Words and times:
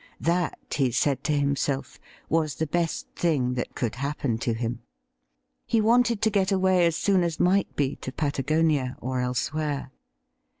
That, 0.19 0.57
he 0.75 0.89
said 0.89 1.23
to 1.25 1.37
himself, 1.37 1.99
was 2.27 2.55
the 2.55 2.65
best 2.65 3.05
thing 3.15 3.53
that 3.53 3.75
could 3.75 3.93
happen 3.97 4.39
to 4.39 4.55
him. 4.55 4.81
He 5.67 5.79
wanted 5.79 6.23
to 6.23 6.31
get 6.31 6.51
away 6.51 6.87
as 6.87 6.95
soon 6.95 7.21
as 7.21 7.39
might 7.39 7.75
be 7.75 7.97
to 7.97 8.11
Patagonia 8.11 8.97
or 8.99 9.19
elsewhere. 9.21 9.91